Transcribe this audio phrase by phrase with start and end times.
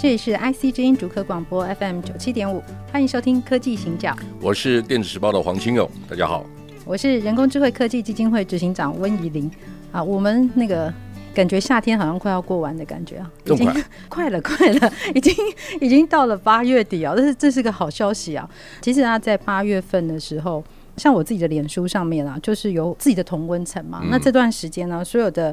[0.00, 2.62] 这里是 IC 之音竹科广播 FM 九七点五，
[2.92, 4.10] 欢迎收听《科技行脚》。
[4.40, 6.46] 我是电子时报的黄清勇，大家好。
[6.84, 9.50] 我是人工智慧科技基金会执行长温怡玲。
[9.90, 10.94] 啊，我们那个
[11.34, 13.68] 感觉夏天好像快要过完的感觉啊，已经
[14.08, 15.34] 快了，快了，已经
[15.80, 18.48] 已经到了八月底啊，但是这是个好消息啊。
[18.80, 20.62] 其实啊，在八月份的时候，
[20.96, 23.98] 像我自己的脸书上面啊，就是有自己的同温层嘛。
[24.04, 25.52] 嗯、那这段时间呢，所有的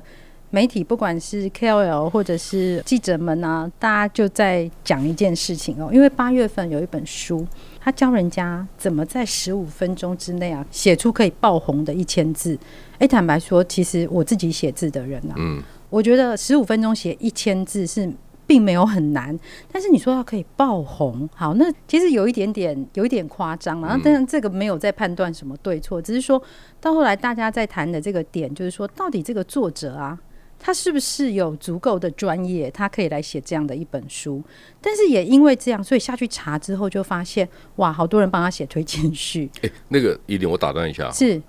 [0.55, 7.45] 媒体，不管是 KOL 或者是记者们啊，大家就在讲一件事情哦，因为八月份有一本书。
[7.81, 12.57] 他教人家怎么在十五分钟之内啊，写出可以爆红的一千字。
[12.99, 18.09] 哎，坦白说，其实我自己写字的人啊，嗯，我觉得十五分钟写一千字是
[18.47, 19.37] 并没有很难。
[19.69, 23.99] 但是你说他可以爆红，好，那其实有一点点，有一点夸张了。
[24.01, 26.41] 当然，这个没有在判断什么对错，只是说
[26.79, 30.17] 到后来大家在谈的这个点，就是说到底这个作者啊。
[30.59, 34.43] 他是不是有足够的专业，他可以来写这样的一本书？
[34.81, 39.49] 但是也因为这样，所以下去查之后就发现，哇，好多人帮他写推荐序。
[39.61, 41.41] 哎、欸，那个一点，我打断一下，是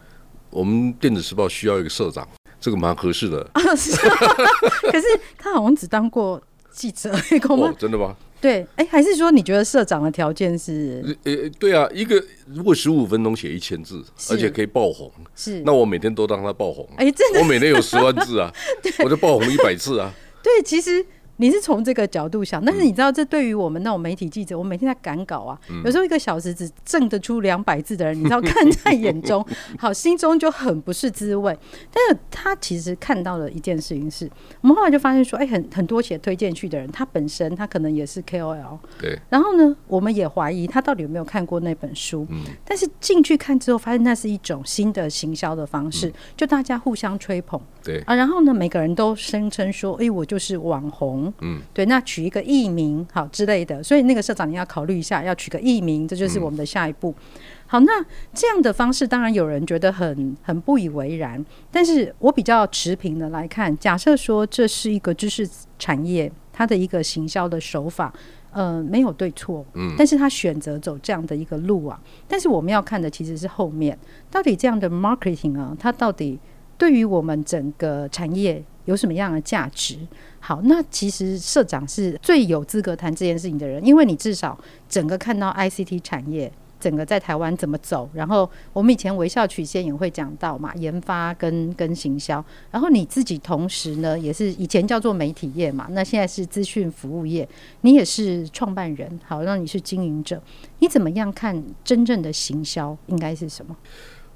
[0.50, 2.26] 我们电子时报需要一个社长，
[2.60, 3.48] 这个蛮合适的。
[3.54, 3.96] 啊，是
[4.90, 5.06] 可是
[5.38, 6.40] 他好像只当过
[6.76, 7.10] 记者，
[7.48, 8.14] 哦，真的吗？
[8.38, 11.02] 对，哎、欸，还是说你觉得社长的条件是？
[11.24, 16.86] 呃、欸，对啊，一个如果十五分钟写一千字，而且可以爆红，是，那我每天都当他爆红。
[16.98, 18.52] 哎、欸，真的，我每天有十万字啊，
[19.02, 20.12] 我就爆红一百次啊。
[20.42, 21.04] 对，其实。
[21.38, 29.46] 你是从这个角度想，但是你知道，这对于我们那种媒体记者，我每天在赶稿啊，有时候一个小时只挣得出两百字的人，你知道看在眼中，
[29.78, 31.56] 好，心中就很不是滋味。
[31.92, 34.30] 但是他其实看到了一件事情是，
[34.62, 39.18] 我们后来就发现说，哎，很很多写推荐去的人，他本身他可能也是 KOL，对。
[39.28, 42.26] 然后呢，我们也怀疑他到底有没有看过那本书。
[42.30, 42.44] 嗯。
[42.64, 47.60] 但是进去看之后，发现那是一种新的行销的方式，就大家互相吹捧。
[47.84, 48.00] 对。
[48.06, 51.25] 啊，然后呢，每个人都声称说，哎，我就是网红。
[51.40, 57.14] 嗯，对，那取一个艺名好之类的，所以那个社长你要考虑一下，要取个艺名，这就是我们的下一步。
[57.18, 65.48] 嗯、好，那这样的方式当然有人觉得很很不以为然，但是我比较持平的来看，假设说这是一个知识
[65.78, 68.12] 产业，它的一个行销的手法，
[68.52, 73.98] 呃，没有对错，嗯，但是他选择走这样的一个路啊，但是我们要看的其实是后面
[74.30, 76.38] 到底这样的 marketing 啊，它到底
[76.78, 78.64] 对于我们整个产业。
[78.86, 79.96] 有什么样的价值？
[80.40, 84.58] 好，那其实社长是最有资格谈这件事情的人，因为你至少
[84.88, 97.48] 整个看到 ICT 产业整个在台湾怎么走，然后我们以前微笑曲线也会讲到嘛，研发跟跟行销，然后你自己同时呢也是以前叫做媒体业嘛，那现在是资讯服务业，
[97.80, 100.40] 你也是创办人，好，那你是经营者，
[100.78, 103.74] 你怎么样看真正的行销应该是什么？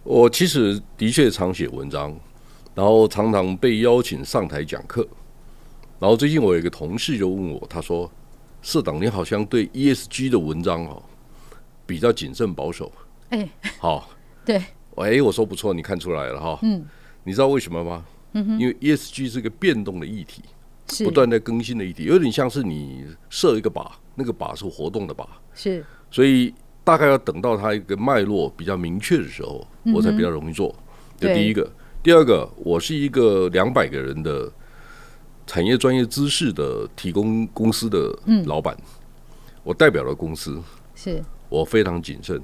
[0.03, 2.19] 我其实的确常写文章。
[2.81, 5.07] 然后常常被邀请上台讲课，
[5.99, 8.11] 然后最近我有一个同事就问我，他说
[8.63, 11.03] ：“社长，你好像对 ESG 的文章哦
[11.85, 12.91] 比较谨慎保守。”
[13.29, 13.47] 哎，
[13.79, 14.09] 好，
[14.47, 14.57] 对，
[14.97, 16.59] 哎，我说不错，你看出来了哈。
[16.63, 16.83] 嗯，
[17.23, 18.03] 你知道为什么吗？
[18.33, 20.43] 嗯哼，因为 ESG 是个变动的议题，
[20.89, 21.05] 是。
[21.05, 30.75] 不断在更新的议题，有点像是你设一个靶，那个靶是活动的靶，是，所以大概要等到它一个脉络比较明确的时候，我才比较容易做。
[31.19, 31.71] 这第一个。
[32.03, 34.51] 第二个，我是一个两百个人的
[35.47, 38.75] 产业专业知识的提供公司的老板，
[39.63, 40.59] 我代表了公司，
[40.95, 42.41] 是我非常谨慎。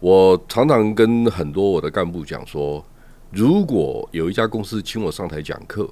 [0.00, 2.84] 我常常跟很多我的干部讲说，
[3.30, 5.88] 如果有一家公司请我上台讲课，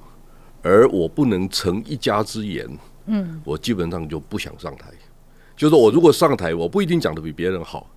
[0.61, 2.67] 而我不能成一家之言，
[3.05, 4.87] 嗯，我基本上就不想上台。
[5.55, 7.89] 就是我如果上台，我不一定讲的比别人好。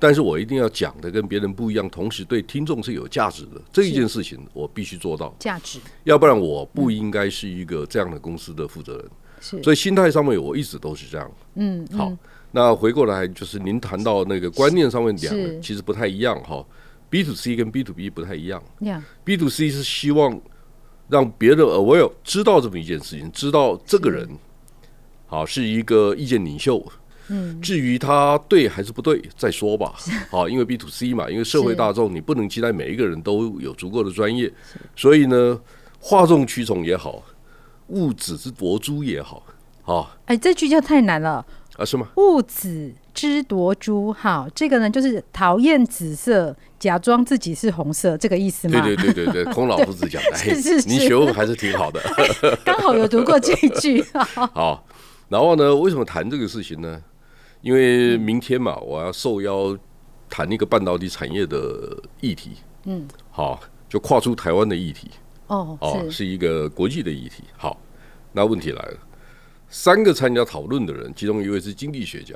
[0.00, 9.10] 但是我一定要讲的跟别人不一样，同时对听众是有价值的这一件事情，我必须做到价值，要不然我不应该是一个这样的公司的负责人。
[9.40, 11.30] 是，所以心态上面我一直都是这样。
[11.54, 12.10] 嗯，好，
[12.52, 16.64] 那回过来就是您谈到那个观念上面两个其实不太一样哈。
[17.10, 18.62] B to C 跟 B to B 不太一样。
[19.22, 20.40] B to C 是希望
[21.08, 24.28] 让别人 aware 知道这么一件事情，知道这个人
[25.26, 26.82] 好是一个意见领袖。
[27.32, 29.94] 嗯，至于他对还是不对，再说吧。
[30.28, 34.52] 好， 因为 B to C 嘛，因为社会大众你不能期待每一个人都有足够的专业，
[34.96, 35.58] 所以呢，
[36.00, 37.22] 哗众取宠也好，
[37.86, 39.44] 物子之夺珠也好，
[39.82, 41.44] 好，哎，这句就太难了
[41.76, 41.84] 啊？
[41.84, 42.08] 是吗？
[42.16, 48.80] 物子之夺珠，好，这个呢就是讨厌紫色，假装自己是红色，这个意思吗？
[48.82, 52.00] 对对对对对， 孔老夫子讲的，是是是，你学问还是挺好的，
[52.64, 54.04] 刚好有读过这一句。
[54.34, 54.84] 好，
[55.28, 57.00] 然后呢，为什么谈这个事情呢？
[57.62, 59.76] 因为明天嘛，我要受邀
[60.28, 62.52] 谈一个半导体产业的议题，
[62.84, 65.10] 嗯，好，就跨出台湾的议题，
[65.48, 66.24] 哦，哦，是。
[66.24, 67.44] 一个国际的议题。
[67.56, 67.78] 好，
[68.32, 68.98] 那问题来了，
[69.68, 72.34] 三个参加讨论的人，其中一位是经济学家，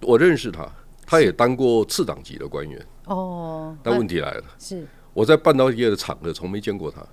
[0.00, 0.68] 我认识他，
[1.06, 2.86] 他也当过次党级的官员。
[3.06, 4.86] 哦，那问题来了，是。
[5.12, 7.04] 我在半导体业的场合从没见过他，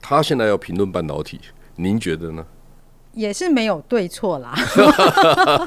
[0.00, 1.40] 他现在要评论半导体，
[1.74, 2.46] 您觉得呢？
[3.16, 4.54] 也是没有对错啦，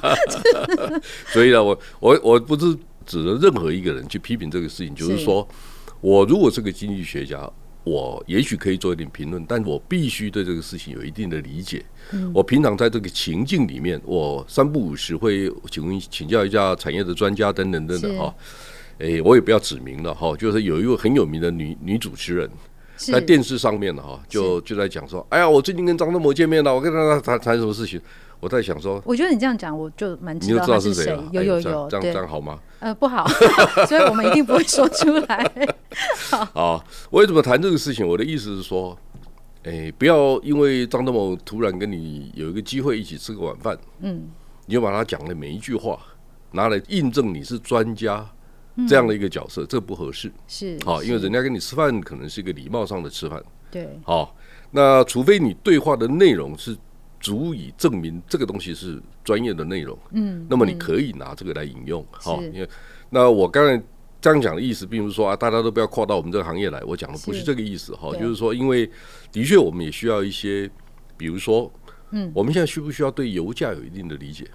[1.33, 2.73] 所以呢，我我我不是
[3.07, 5.45] 指着任何一个人去批评这个事情，就是说，
[5.99, 7.51] 我如果是个经济学家，
[7.83, 11.83] 我也许可以做一点评论，但我必须对这个事情有一定的理解。
[12.33, 18.31] 我平常在这个情境里面，我三不五时会请问请教一下产业的专家等等等等哈。
[18.99, 22.47] 哎，我也不要指名了哈，就是有一位很有名的女女主持人。
[22.99, 27.99] 在电视上面的哈，就就在讲说，哎呀，我最近跟张德谋见面了，我跟他谈谈什么事情？
[28.41, 32.59] 我在想说，我觉得你这样讲，我就蛮知道他是谁，有有有，这样这样好吗？
[32.79, 33.27] 呃，不好，
[33.87, 35.51] 所以我们一定不会说出来。
[36.53, 38.07] 好，为什么谈这个事情？
[38.07, 38.97] 我的意思是说，
[39.63, 44.29] 哎，不要因为张德谋突然跟你有一个机会一起吃个晚饭，嗯，
[44.65, 45.99] 你就把他讲的每一句话
[46.51, 48.25] 拿来印证你是专家。
[48.87, 50.31] 这样的一个角色，这不合适。
[50.47, 53.43] 是好，因为人家跟你吃饭，可能是一个礼貌上的吃饭。
[53.71, 54.35] 对，好，
[54.71, 56.75] 那除非你对话的内容是
[57.19, 62.05] 足以证明这个东西是专业的内容，嗯，那么你可以拿这个来引用。
[62.11, 62.69] 好，因为
[63.09, 63.83] 那我刚才
[64.19, 66.81] 这样讲的意思，并不是说啊，大家都不要跨到我们这个行业来。
[66.83, 67.93] 我讲的不是这个意思。
[67.95, 68.89] 哈，就是说，因为
[69.31, 70.69] 的确我们也需要一些，
[71.15, 71.71] 比如说，
[72.11, 74.49] 嗯，我们现在需不需要对油价有一定的理解？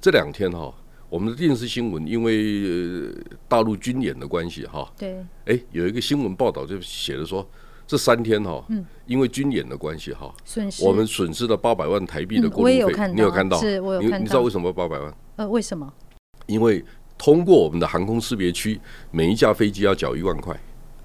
[0.00, 0.74] 这两天哈。
[1.10, 3.12] 我们的电视新闻，因为
[3.48, 7.44] 大陆军演的关系，哈，对，哎，有一个新闻报道就写了说，
[7.84, 8.64] 这三天哈，
[9.06, 12.74] 因为军演的关系，哈，损失我们损失了八百万台币的过路费，
[13.12, 13.58] 你有看到？
[13.58, 14.18] 是，我有看到。
[14.18, 15.12] 你知道为什么八百万？
[15.34, 15.92] 呃，为什么？
[16.46, 16.84] 因为
[17.18, 18.80] 通过我们的航空识别区，
[19.10, 20.56] 每一架飞机要缴一万块。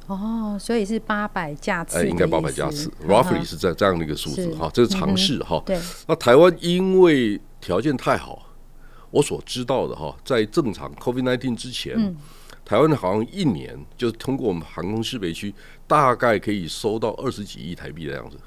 [0.05, 1.97] 哦，所以是八百架次。
[1.97, 5.59] 哎，应该八百架次，roughly 是这这样的一个数字，哈，这是常识，哈。
[5.65, 5.79] 对。
[6.07, 8.43] 那台湾因为条件太好。
[9.15, 12.13] 我所知道的哈，在正常 COVID-19 之前，嗯、
[12.65, 15.55] 台湾好像一年就是通过我们航空识别区，
[15.87, 18.37] 大概可以收到二十几亿台币的样子。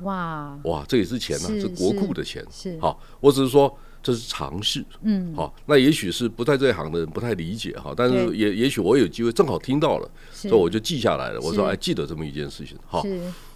[0.00, 2.44] 哇哇，这也是钱呐、啊，是，国库的钱。
[2.50, 3.72] 是好，我只是说
[4.02, 4.84] 这是常识。
[5.02, 11.40] 嗯，好，那也许是不在这一行的人不太理解哈，但是也也许我有机会正好听到了，所以我就记下来了。
[11.40, 12.76] 我说哎，记得这么一件事情。
[12.84, 13.04] 好，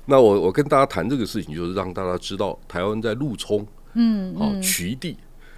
[0.05, 4.95] 那我我跟大家谈这个事情，就是让大家知道台湾在陆冲，嗯，好，渠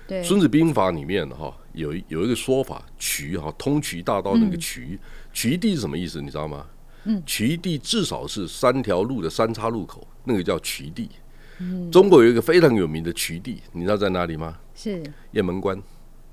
[0.08, 0.16] 地。
[0.24, 4.98] 《孙子兵法》里面哈有有一个说法，渠哈通渠大道那个渠，
[5.32, 6.20] 渠地是什么意思？
[6.20, 6.66] 你知道吗？
[7.04, 11.08] 嗯，渠地至少是三条路的三岔路口，那个叫渠地。
[11.90, 14.56] 中国有一个非常有名的渠地，你知道在哪里吗？
[14.74, 15.02] 是
[15.32, 15.80] 雁门关。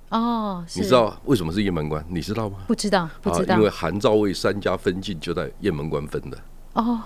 [0.10, 2.04] 哦，你知道为什么是雁门关？
[2.10, 2.60] 你知道吗？
[2.68, 3.56] 不知道，不知道。
[3.56, 6.38] 因为韩赵魏三家分晋就在雁门关分的。
[6.74, 7.02] 哦，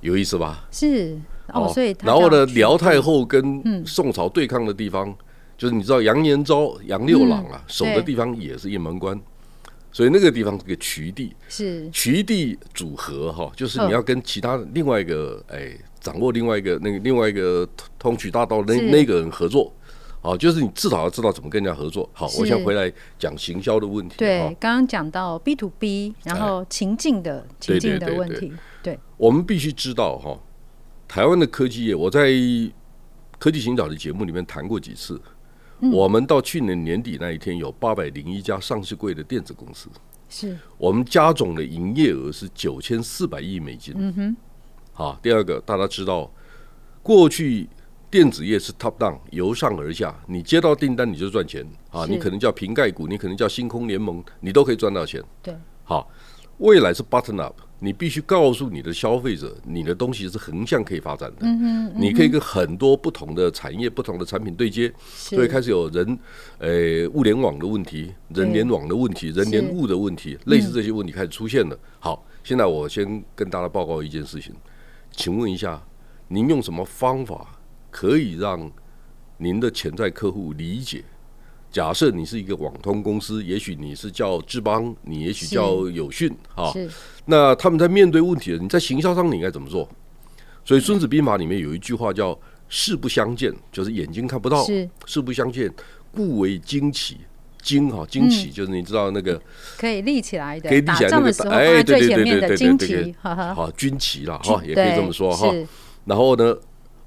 [0.00, 0.66] 有意思吧？
[0.70, 1.18] 是
[1.48, 5.14] 哦，所以然后呢，辽太后跟宋朝对抗的地方。
[5.60, 9.20] 就是你知道杨延昭、杨六郎啊，守的地方也是雁门关，
[9.92, 19.70] 所以那个地方是个渠地，是渠地组合哈，就是你要跟其他另外一个哎掌握另外一个那个另外一个通渠大道那那个人合作，
[20.22, 22.08] 好，就是你至少要知道怎么跟人家合作。
[22.14, 24.14] 好，我先回来讲行销的问题。
[24.16, 28.50] 对，刚刚讲到 B to B，然后情境的情境的问题。
[28.82, 30.40] 对，我们必须知道哈，
[31.06, 32.30] 台湾的科技业，我在
[33.38, 35.20] 科技行脚的节目里面谈过几次。
[35.92, 39.88] 我们到去年年底那一天，有八百零一家上市柜的电子公司。
[40.28, 43.94] 是我们加总的营业额是九千四百亿美金。
[43.96, 44.36] 嗯哼。
[44.92, 46.30] 好，第二个，大家知道，
[47.02, 47.68] 过去
[48.10, 55.22] 电子业是 top down，由上而下，你接到订单你就赚钱啊，你可能叫瓶盖股，你可能叫星空联盟，你都可以赚到钱。
[55.42, 55.54] 对。
[55.84, 56.08] 好，
[56.58, 57.54] 未来是 button up。
[57.82, 61.38] 你必须告诉你的消费者，你的东西是横向可以发展的。
[61.40, 66.18] 嗯嗯、你可以跟很多不同的产业、不同的产品对接，所以开始有人，
[66.58, 71.78] 呃，物联网的问题、人联网的问题、人联物的问题，类似这些问题开始出现了。
[71.98, 74.54] 好，现在我先跟大家报告一件事情，
[75.10, 75.82] 请问一下，
[76.28, 77.58] 您用什么方法
[77.90, 78.70] 可以让
[79.38, 81.02] 您的潜在客户理解？
[81.70, 86.72] 假设你是一个网通公司，也许你是叫智邦，你也许叫友讯，哈，
[87.26, 89.88] 那他们在面对问题，你在行销上你应该怎么做？
[90.64, 94.64] 所以《孙子兵法》里面有一句话叫“视不相见”，就是眼睛看不到
[95.06, 95.72] ；“视不相见，
[96.12, 97.18] 故为旌旗”。
[97.62, 99.38] 旌哈旌旗就是你知道那个
[99.76, 105.46] 可以立起来的，可以立起来那个哎，对对对对对对对，好军旗了哈，也可以这么说哈。
[106.06, 106.56] 然后呢，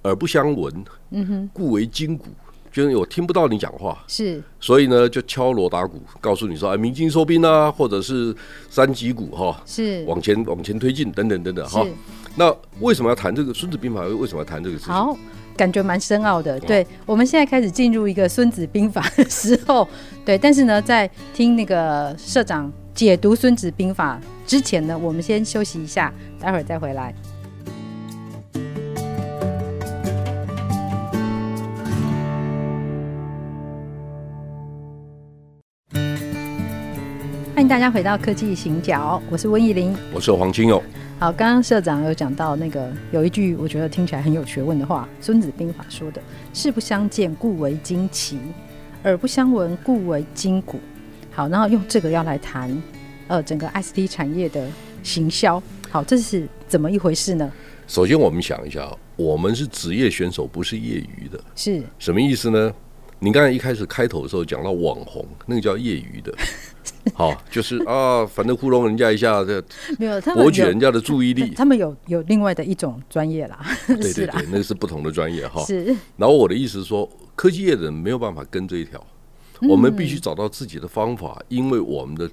[0.03, 0.71] 耳不相闻，
[1.09, 2.27] 嗯哼，故为今鼓，
[2.73, 8.35] 就是我听不到你讲话，是，所以呢就敲锣打鼓，告诉你说哎，明金收兵啊，或者是
[8.69, 11.85] 三级鼓哈，是往前往前推进等等等等哈。
[12.35, 14.03] 那为什么要谈这个《孙子兵法》？
[14.17, 14.93] 为什么要谈这个事情？
[14.93, 15.15] 好。
[15.55, 19.87] 感觉蛮深奥的，对，我们现在开始进入一个《孙子兵法》的时候，
[20.25, 27.13] 对，但是呢，在听那个社长解读《孙子兵法》之前呢，我们先休息一下，待会儿再回来。
[37.73, 40.79] 大家回到科技行脚，我是温怡玲，我是黄清勇。
[41.17, 46.21] 好，刚刚社长有讲到那个有一句我觉得听起来很有学问的话，《孙子兵法》说的
[46.53, 48.37] “视不相见，故为惊奇；
[49.05, 50.79] 耳不相闻，故为筋骨”。
[51.33, 52.69] 好，然后用这个要来谈
[53.27, 54.67] 呃整个 ICT 产业的
[55.01, 55.59] 行销。
[55.89, 57.51] 好，这是怎么一回事呢？
[57.87, 62.71] 首先，我们想一下，我们是职业选手，不是业余的，是什么意思呢？
[63.17, 66.31] 您刚才一开始开头的时候讲到网红，那个叫业余的。
[67.13, 69.63] 好，就是啊，反正糊弄人家一下，这
[69.99, 71.49] 没有博取人家的注意力。
[71.55, 75.63] 他们有有另外的一种专业啦， 对对对，那个是不同的专业哈。
[75.63, 75.85] 是。
[76.17, 79.05] 然后我的意思是说，科技业的人没有办法跟这一条，
[79.69, 82.29] 我们必须找到自己的方法，因为我们的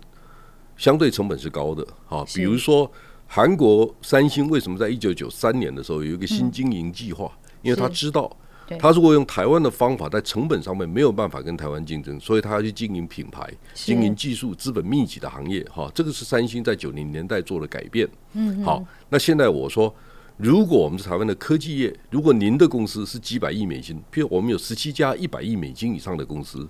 [0.76, 1.86] 相对成本是高的。
[2.06, 2.90] 好，比如说
[3.26, 7.30] 韩国三星为什么在一九九三年的时候有一个新经营计划？
[7.62, 8.30] 因为他知道。
[8.78, 15.62] 他如果用台湾的方法，在成本上面没有办法跟台湾竞争，所以他要去经营品牌、经营技术、资本密集的行业。
[15.64, 18.08] 哈，这个是三星在九零年代做的改变。
[18.34, 19.92] 嗯，好，那现在我说，
[20.36, 26.68] 如果我们是台湾的科技业，如果您的公司是几百亿美金，譬如我们有十七家一百亿美金以上的公司，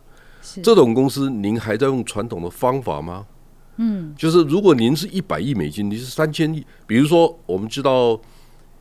[0.62, 3.26] 这种公司您还在用传统的方法吗？
[3.76, 8.21] 嗯，就是如果您是一百亿美金，你是三千亿，比如说我们知道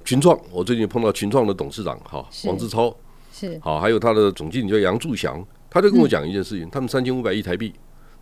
[0.04, 2.96] 群创，我最近碰到群创的董事长哈，王志超。
[3.32, 7.74] 是好，还有他的总经理叫杨柱祥，他就跟我讲一件事情，嗯、他们三千五百亿台币，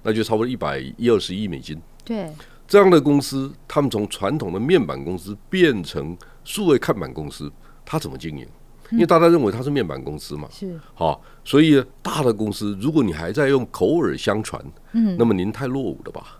[0.03, 1.79] 那就差不多一百一二十亿美金。
[2.03, 2.31] 对，
[2.67, 7.51] 这样的公司，他们从传统的面板公司变成数位看板公司，
[7.85, 8.45] 他怎么经营？
[8.91, 10.47] 因为大家认为他是面板公司嘛。
[10.51, 16.39] 是好，所以大的公司，如果你还在用口耳相传，嗯，那么您太落伍了吧？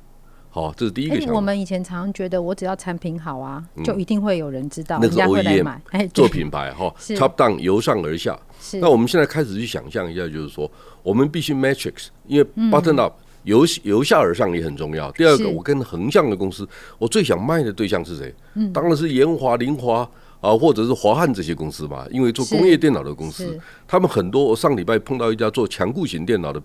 [0.57, 1.35] 好，这是第一个想法。
[1.35, 5.79] 我们以前常常觉得，我只要产品好啊，就一定会有人知道，人家会来买。
[5.91, 8.35] 哎，做品牌哈， top down 由上而下。
[8.81, 10.69] 那我们现在开始去想象一下，就是说，
[11.03, 15.11] 我们必须 matrix，因为 button up 由由下而上也很重要。
[15.11, 18.33] 第二个，我跟横向的公司，我最想卖的对象是谁？
[18.73, 20.09] 当然是研华、林华
[20.41, 22.07] 啊，或者是华汉这些公司吧。
[22.09, 23.55] 因为做工业电脑的公司，
[23.87, 24.43] 他们很多。
[24.43, 26.59] 我上礼拜碰到一家做强固型电脑的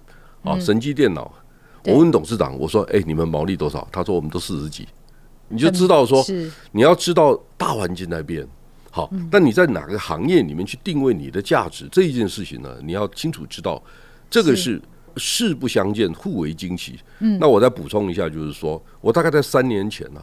[0.44, 1.30] 啊，神机电脑。
[1.84, 4.86] 我问董事长，我说：“哎，你们毛利多少？”他说：“我们都四十几。”
[5.48, 6.24] 你就知道说，
[6.70, 8.46] 你要知道大环境在变。
[8.90, 12.76] 好，但你在哪个行业里面去定位你的价值这一件事情呢？
[12.82, 13.82] 你要清楚知道，
[14.30, 14.80] 这个是
[15.16, 16.98] 视不相见，互为旌旗。
[17.20, 20.22] 嗯，那我再补充一下，就是说我大概在三年前啊，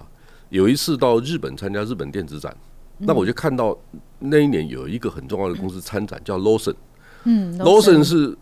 [0.50, 2.56] 有一次到日本参加日本电子展，
[3.00, 3.78] 那我就看到
[4.20, 6.76] 那一年有一个很重要的公司参展，叫 Lawson。
[7.24, 8.38] 嗯，Lawson 是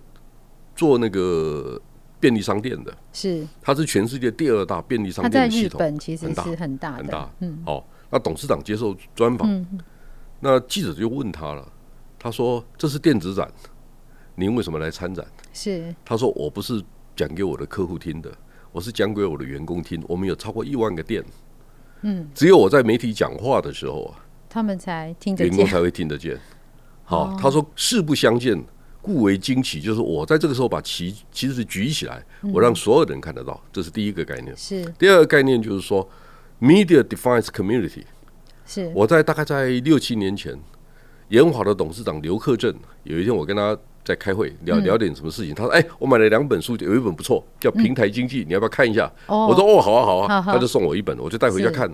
[0.76, 1.82] 做那个
[2.20, 7.30] 便利商店的，是它是全世界第二大便利商店系统，日本其实是很大很大。
[7.40, 9.66] 嗯，好，那董事长接受专访。
[10.40, 11.68] 那记者就问他了，
[12.20, 13.52] 他说：“这是电子展，
[14.36, 16.80] 您为什么来参展？”是他说：“我不是
[17.16, 18.32] 讲给我的客户听的，
[18.72, 20.04] 我是讲给我的员工听。
[20.08, 21.26] 我们有超过一万个店，
[22.02, 26.40] 嗯，只有我在媒体讲话的时候啊，他们才听得见，员工才会听得见。
[27.04, 28.64] 好，他说：‘视不相见，
[29.02, 32.24] 故为惊奇’，就是我在这个时候把旗旗子举起来，
[32.54, 33.62] 我让所有人看得到。
[33.72, 34.56] 这是第一个概念。
[34.56, 36.08] 是第二个概念，就是说
[36.62, 38.04] ，media defines community。”
[38.66, 40.54] 是我在大概在六七年前，
[41.30, 42.74] 延华的董事长刘克正
[43.04, 51.90] 有一天我跟他在开会聊聊点什么事情，他说：“哎，我买了两本书，有一本不错，叫《平台经济》，你要不要看一下？”我说：“哦，好啊，好啊。”他就送我一本，我就带回家看。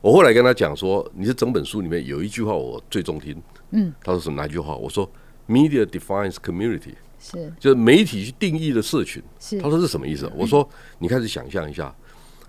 [0.00, 3.40] 我后来跟他讲说：“你这整本书里面有一句话我最中听。”
[3.70, 4.74] 嗯，他说什么哪句话？
[4.74, 5.08] 我说
[5.50, 9.22] ：“Media defines community。”是，就是媒体去定义的社群。
[9.38, 10.30] 是他说是什么意思？
[10.34, 10.66] 我说
[11.00, 11.94] ：“你开始想象一下，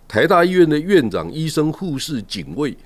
[0.08, 2.77] 台大医院的院长、医生、护士、警卫。”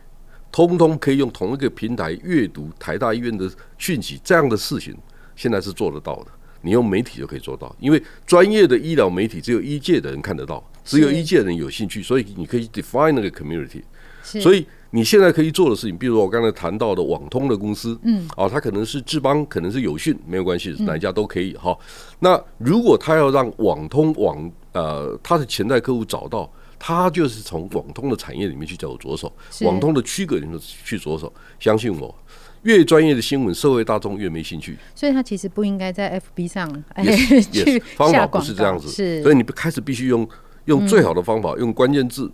[0.52, 4.96] 通通可以用同一个平台阅读台大医院的讯息，这样的事情
[5.36, 6.28] 现在是做得到的。
[6.62, 13.82] 你用媒体就可以做到，因为专业的医疗媒体只有医界的人看得到，只有医界的人有兴趣，所以你可以 define 那个 community。
[14.24, 21.78] 所以你现在可以做的事情，比如说我刚才谈到的网通的公司，嗯，哦，它可能是智邦，可能是友讯，没有关系，哪一家都可以哈、嗯。
[22.20, 26.50] 那如果他要让网通网呃他的潜在客户找到，
[26.80, 29.30] 他就是从网通的产业里面去走着手，
[29.66, 31.30] 网通的区隔里面去着手。
[31.60, 32.16] 相信我，
[32.64, 34.78] 越专业的新闻，社会大众越没兴趣。
[34.96, 40.26] 所以他其实不应该在 FB 上 yes, yes, 方法不是这样子，是，所以你开始必须用
[40.66, 42.32] 用最好的方法，嗯、用关键字。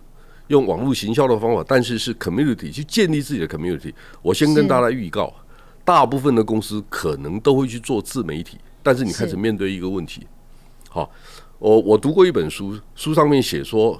[0.52, 3.90] 用网络行销的方法，但是是 community 去建立自己的 community。
[4.20, 5.32] 我先跟大家预告，
[5.82, 10.26] 大部分的公司可能都会去做自媒体，但是你开始面对一个问题。
[10.90, 11.10] 好，
[11.58, 13.98] 我我读过一本书，书上面写说，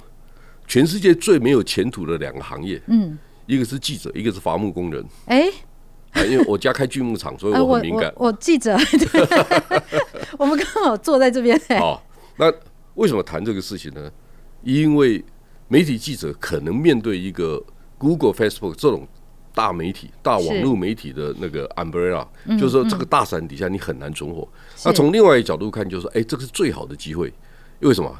[0.67, 3.17] 全世界最没有前途的两个行业，嗯，
[3.47, 5.03] 一个是记者，一个是伐木工人。
[5.25, 5.49] 哎，
[6.29, 8.13] 因为我家开锯木厂， 所以我很敏感。
[8.15, 8.77] 我记者，
[10.37, 11.59] 我们刚好坐在这边。
[11.79, 12.05] 好，
[12.37, 12.53] 那
[12.93, 14.11] 为什么谈这个事情呢？
[14.61, 15.25] 因为
[15.67, 17.63] 媒体记者可能面对一个
[17.97, 19.07] Google、Facebook 这种
[19.53, 22.27] 大媒体、大网络媒体的那个 umbrella，
[22.59, 24.47] 就是说这个大伞底下你很难存活。
[24.83, 27.33] 那从另外一个角度看，就是说，哎，这个是最好的机会。
[27.79, 28.15] 为什么？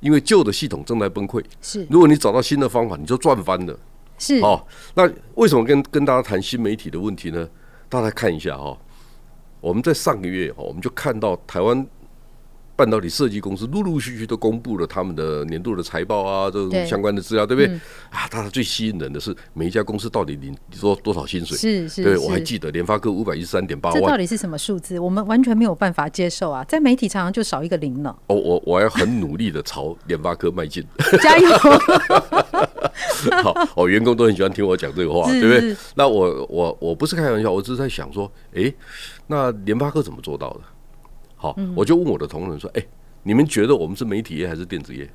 [0.00, 1.42] 因为旧的系统正在崩溃。
[1.60, 3.78] 是，如果你找到新的方法，你就赚翻了。
[4.18, 4.38] 是。
[4.40, 7.48] 哦，那为什么跟跟大家谈新媒体的问题呢？
[7.88, 8.76] 大家看一下哈，
[9.60, 11.86] 我们在上个月哈，我们就看到台湾。
[12.76, 17.72] 半导体设计公司陆陆续续都公布了他们的年度的财报啊，这种相关的资料，对不对？
[17.72, 17.80] 嗯、
[18.10, 21.56] 啊，大家最吸引人的是每一家公司到底领多多少薪水？
[21.56, 25.00] 是是，对，我还记得联发科五百一十三点八万，这到底是什么数字？
[25.00, 26.62] 我们完全没有办法接受啊！
[26.64, 28.14] 在媒体常常就少一个零呢。
[28.26, 30.84] 哦，我我要很努力的朝联发科迈进，
[31.22, 31.48] 加油！
[33.42, 35.76] 好，我、哦、员工都很喜欢听我讲这个话，对不对？
[35.94, 38.72] 那我我我不是开玩笑，我只是在想说，哎，
[39.26, 40.60] 那联发科怎么做到的？
[41.36, 42.88] 好，我就问我的同仁说：“哎、欸，
[43.22, 45.08] 你们觉得我们是媒体业还是电子业？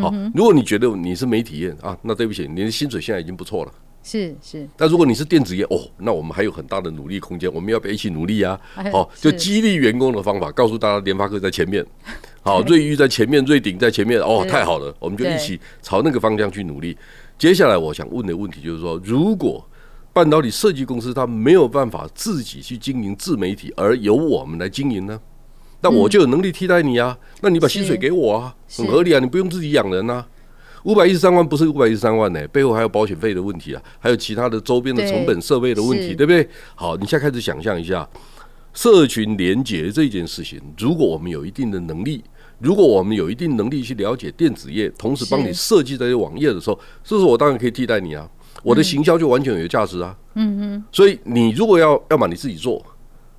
[0.00, 3.72] 好，如果你觉得你是媒体业啊，那对不起，你的薪水现在已经不错了。
[4.04, 4.66] 是是。
[4.76, 7.52] 但如果你是电子业，哦，那我们还有很大的努力空间。
[7.52, 8.58] 我们要不要一起努力啊？
[8.90, 11.84] 好，就激励员工的方法，告诉大家联发科在前面，
[12.42, 14.20] 好，瑞昱在前面，瑞鼎在前面。
[14.20, 16.96] 哦，太好了，我们就一起朝那个方向去努力。
[17.36, 19.64] 接下来我想问的问题就是说，如果
[20.12, 25.20] 半导体设计公司它没有办法自己去经营自媒体，而由我们来经营呢？
[25.82, 27.18] 那我就有能力替代你啊！
[27.40, 29.18] 那你把薪水给我啊，很合理啊！
[29.18, 30.24] 你不用自己养人啊。
[30.84, 36.48] 五百一十三万不是五百一十三万呢、欸，背后还有保险费的问题啊，还有其他的周边的成本设备的问题，对不对？
[36.74, 38.08] 好，你现在开始想象一下，
[38.72, 42.22] 社群连接这件事情，如果我们有一定的能力，
[42.58, 48.28] 如果我们有一定能力去了解电子业，同时帮你设计这些网页的时候，是不是我当然可以替代你啊？
[48.62, 50.16] 我的行销就完全有价值啊！
[50.34, 52.84] 嗯嗯，所以你如果要要么你自己做。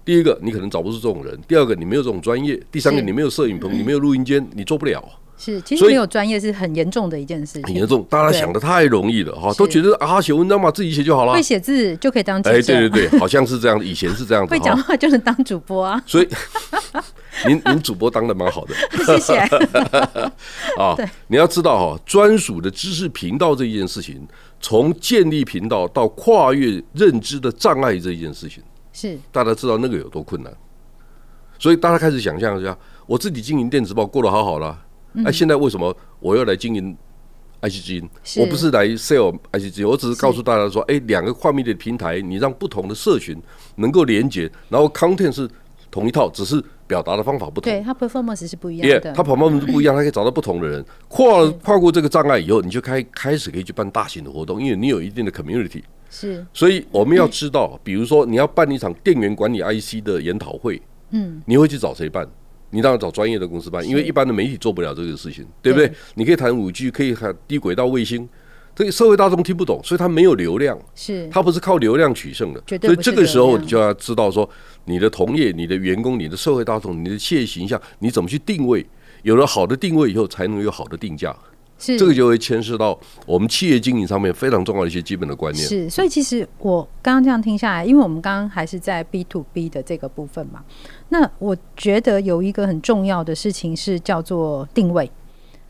[0.05, 5.03] 第一个，你可能找不出这种人；第二个，你没有这种专业；第三个，你没有摄影棚，你没有录音间，你做不了。
[5.35, 7.63] 是，其实没有专业是很严重的一件事情。
[7.63, 11.33] 很严重，大家想的太容易了哈，都觉得啊，写文章嘛，自己写就好了。
[11.33, 12.37] 会写字就可以当。
[12.41, 14.51] 哎，对对对， 好像是这样，以前是这样子。
[14.51, 16.01] 会讲话就能当主播啊。
[16.05, 16.27] 所以，
[17.47, 19.37] 您您主播当的蛮好的， 谢谢。
[20.77, 20.95] 啊，
[21.27, 24.25] 你要知道哈，专属的知识频道这一件事情，
[24.61, 28.63] 从建立频道到跨越认知的障碍这一件事情。
[28.93, 30.53] 是，大家知道那个有多困难，
[31.59, 34.79] 所以大家开始想象一下，我自己经营电子报过得好好了，
[35.25, 36.95] 哎，现在为什么我要来经营
[37.61, 38.09] IC 之音？
[38.37, 43.35] 我不是来 sell IC 之音，我只是告诉大家说，哎，两个跨媒体的平台，你让不同的社群
[43.75, 45.49] 能够连接，然后 content 是
[45.89, 47.71] 同一套，只是表达的方法不同。
[47.71, 55.81] 对，它 performance 是不一样的，它 performance 不一样，它可以找到不同的人，跨跨过这个障碍以后，你就开开始可以去办大型的活动，因为你有一定的 community。
[56.13, 62.27] 是，所以我们要知道，比如说你要办一场电源管理 IC 的研讨会，嗯，你会去找谁办？
[62.69, 65.91] 你当然找专业的公司办，因为一般的媒体做不了这个事情，对不对？
[66.13, 68.29] 你可以谈五 G，可以谈低轨道卫星，
[68.75, 74.47] 这个社会大众听不懂，所以它没有流量，是它不是靠流量取胜的，所以这个时候你就要知道说，
[74.85, 78.85] 你的同业、你的员工、你的社会大众、你的企业形象，你怎么去定位？
[79.23, 81.35] 有了好的定位以后，才能有好的定价。
[81.83, 85.67] 是这个就会牵涉到我们企业经营上面非常重要的一些基本的观念。
[85.67, 90.63] 是，所以其实我刚刚这样听下来，因为我们刚刚还是在 B to B 的这个部分嘛，
[91.09, 95.11] 那我觉得有一个很重要的事情是叫做定位。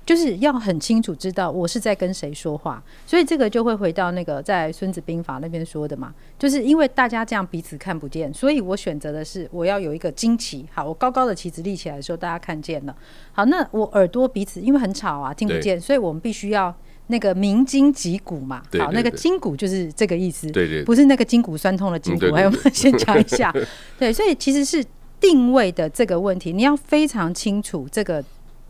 [0.05, 12.93] 就是要很清楚知道我是在跟谁说话，所以这个就会回到那个在《孙子兵法》那边说的嘛，就是因为大家这样彼此看不见，所以我选择的是我要有一个旌旗，好，我高高的旗子立起来的时候，大家看见了。
[13.31, 16.75] 好，那我耳朵彼此因为很吵啊，听不见，所以我们必须要
[17.07, 18.61] 那个鸣筋击鼓嘛。
[18.77, 23.53] 好，那个筋骨就是这个意思，对对，不是那个筋骨酸痛的筋骨，还有我们先讲一下？
[23.97, 24.83] 对，所以其实是
[25.21, 28.21] 定位的这个问题，你要非常清楚这个。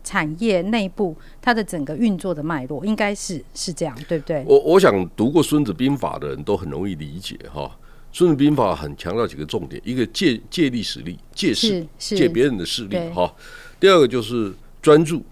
[0.04, 4.44] 产业内部它的整个运作的脉络，应该是是这样，对不对？
[4.46, 7.62] 我我想读过《孙子兵法》的人都很容易理解哈，
[8.12, 13.34] 《孙子兵法》很强调几个重点：一个借借力使力，借势借别人的势力哈；
[13.80, 15.22] 第二个就是专注，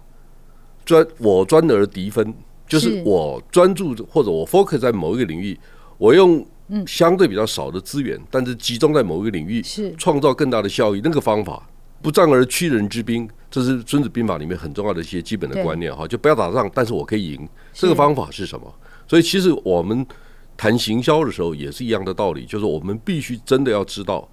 [0.84, 2.34] 专我专而敌分，
[2.66, 5.56] 就是我专注或者我 focus 在某一个领域，
[5.98, 6.44] 我用
[6.86, 11.00] 相对比较少的资源，但是集中在某一个领域，是创造更大的效益。
[11.04, 11.68] 那个方法。
[12.02, 17.48] 不战而屈人之兵，这是《孙子兵法》里面很重要的一些基本的观念哈，就不要打仗，但是我可以赢。
[17.72, 18.74] 这个方法是什么？
[19.06, 20.04] 所以其实我们
[20.56, 24.28] 谈行销的时候也是一样的道理，就是我们必须真的要知道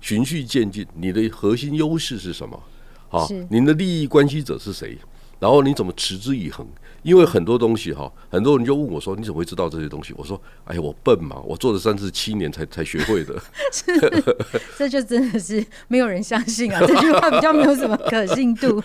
[0.00, 2.60] 循序渐进，你的核心优势是什么？
[3.08, 4.96] 好，您的利益关系者是谁？
[5.38, 6.66] 然后你怎么持之以恒？
[7.02, 13.40] 因为很多东西哈，很多人就问我说：“你怎么会知道这些东西？”我说：“哎呀，我笨嘛，我做了三十七年才才学会的。
[14.76, 16.80] ”这就真的是没有人相信啊！
[16.84, 18.82] 这句话比较没有什么可信度。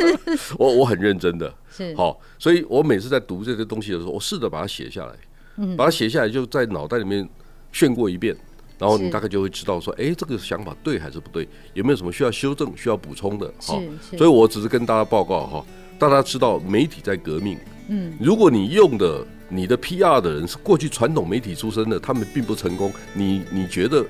[0.58, 5.12] 我我很认真的，是好，所以我每次在读这些东西的时候，我试着把它写下来，
[5.56, 7.28] 嗯，把它写下来，就在脑袋里面
[7.70, 8.34] 炫过一遍，
[8.78, 11.46] 然后你大概就会知道说：“哎，这个想法对还是不对？
[11.74, 13.78] 有没有什么需要修正、需要补充的？”哈，
[14.16, 15.62] 所以我只是跟大家报告哈。
[15.98, 17.58] 大家知道媒体在革命，
[17.88, 24.04] 嗯，如果你用的你的 PR 的人是过去传统媒体出身的，他们并不成功，你你觉得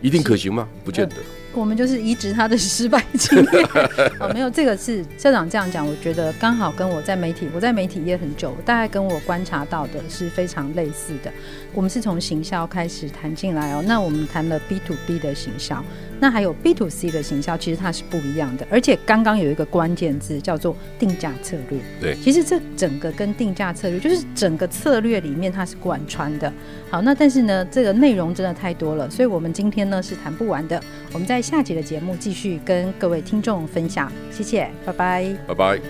[0.00, 0.68] 一定可行吗？
[0.84, 1.16] 不见得。
[1.54, 3.68] 我们就是移植他的失败经验。
[4.18, 11.30] 哦，没有，这个是校长这样讲，我觉得刚好跟我在媒体，我在媒体业很久，大概跟我观察到的是非常类似的。
[11.74, 15.82] 我们是从行销开始谈进来哦，那我们谈了 B to B 的行销，
[16.20, 18.66] 那还有 B to C 的行销，其实它是不一样的。
[18.70, 26.52] 而且刚刚有一个关键字叫做定价策略，对，其实这整个跟定价策略就是整个策略里面它是贯穿的。
[26.90, 30.78] 好，那但是呢，这个内容真的太多了，所以我们今天呢是谈不完的。
[31.12, 35.80] 我们在下集的节目继续跟各位听众分享，谢谢，拜拜，拜拜。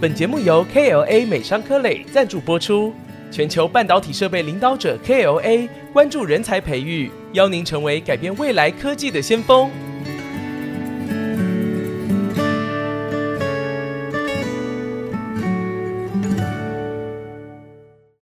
[0.00, 2.94] 本节目由 KLA 美商科磊赞助播出。
[3.30, 9.70] 全球半导体设备领导者 KLA 关注人才培育，邀您成为改变未来科技的先锋。